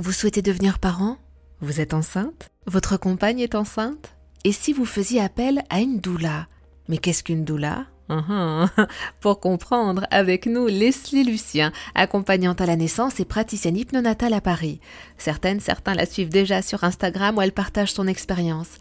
[0.00, 1.18] Vous souhaitez devenir parent?
[1.60, 2.48] Vous êtes enceinte?
[2.64, 4.16] Votre compagne est enceinte?
[4.44, 6.46] Et si vous faisiez appel à une doula?
[6.88, 7.84] Mais qu'est-ce qu'une doula?
[8.08, 8.66] Uh-huh.
[9.20, 14.80] Pour comprendre, avec nous, Leslie Lucien, accompagnante à la naissance et praticienne hypnonatale à Paris.
[15.18, 18.78] Certaines, certains la suivent déjà sur Instagram où elle partage son expérience.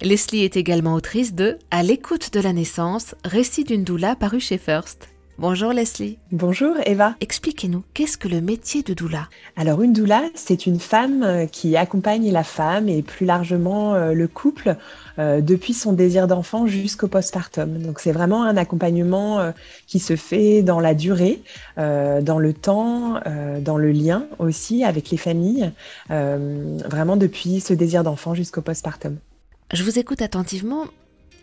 [0.00, 4.56] Leslie est également autrice de À l'écoute de la naissance, récit d'une doula paru chez
[4.56, 5.08] First.
[5.40, 6.18] Bonjour Leslie.
[6.32, 7.14] Bonjour Eva.
[7.22, 9.26] Expliquez-nous, qu'est-ce que le métier de doula?
[9.56, 14.12] Alors une doula, c'est une femme euh, qui accompagne la femme et plus largement euh,
[14.12, 14.76] le couple
[15.18, 17.78] euh, depuis son désir d'enfant jusqu'au postpartum.
[17.78, 19.50] Donc c'est vraiment un accompagnement
[19.86, 21.40] qui se fait dans la durée,
[21.78, 23.20] dans le temps,
[23.60, 25.72] dans le lien aussi avec les familles,
[26.10, 29.16] vraiment depuis ce désir d'enfant jusqu'au postpartum.
[29.72, 30.84] Je vous écoute attentivement.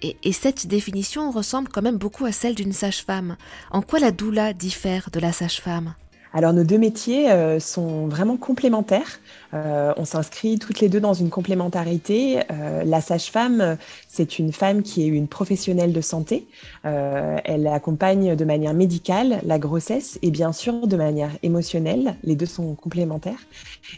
[0.01, 3.37] Et, cette définition ressemble quand même beaucoup à celle d'une sage-femme.
[3.71, 5.95] En quoi la doula diffère de la sage-femme?
[6.33, 9.19] Alors nos deux métiers euh, sont vraiment complémentaires.
[9.53, 12.39] Euh, on s'inscrit toutes les deux dans une complémentarité.
[12.51, 16.47] Euh, la sage-femme, c'est une femme qui est une professionnelle de santé.
[16.83, 22.15] elle accompagne de manière médicale la grossesse et bien sûr de manière émotionnelle.
[22.23, 23.39] Les deux sont complémentaires.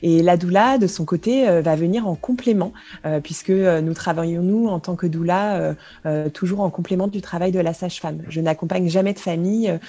[0.02, 2.73] Et la doula, de son côté, va venir en complément
[3.23, 5.75] puisque nous travaillons, nous, en tant que doula,
[6.33, 8.22] toujours en complément du travail de la sage-femme.
[8.27, 9.80] Je n'accompagne jamais de famille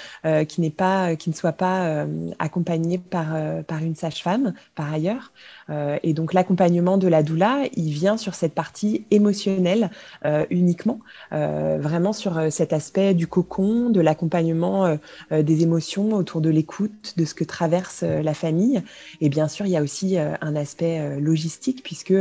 [0.48, 2.06] qui, pas, qui ne soit pas
[2.38, 3.36] accompagnée par,
[3.66, 5.32] par une sage-femme, par ailleurs.
[5.70, 9.90] Euh, et donc l'accompagnement de la doula, il vient sur cette partie émotionnelle
[10.24, 11.00] euh, uniquement,
[11.32, 14.98] euh, vraiment sur cet aspect du cocon, de l'accompagnement
[15.30, 18.82] des émotions autour de l'écoute, de ce que traverse la famille.
[19.20, 22.14] Et bien sûr, il y a aussi un aspect logistique puisque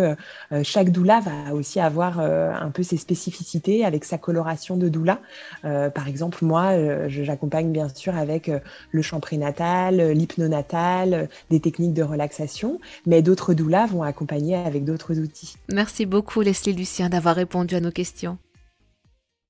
[0.64, 5.20] chaque doula va aussi avoir un peu ses spécificités avec sa coloration de doula.
[5.64, 8.52] par exemple, moi, j'accompagne bien sûr avec
[8.92, 15.20] le chant prénatal, l'hypnonatal, des techniques de relaxation, mais d'autres doulas vont accompagner avec d'autres
[15.20, 15.56] outils.
[15.72, 18.38] Merci beaucoup Leslie Lucien d'avoir répondu à nos questions.